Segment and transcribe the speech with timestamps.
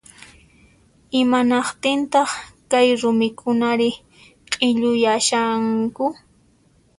[1.21, 2.29] Imanaqtintaq
[2.71, 3.89] kay rumikunari
[4.51, 6.05] q'illuyashanku